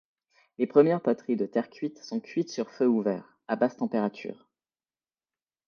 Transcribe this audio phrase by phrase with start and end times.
[0.57, 4.49] Les premières poteries de terre cuite, sont cuites sur feu ouvert, à basse température.